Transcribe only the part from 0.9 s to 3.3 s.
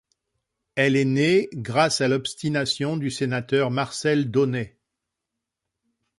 est née grâce à l’obstination du